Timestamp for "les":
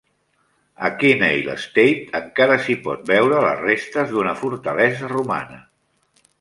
3.45-3.63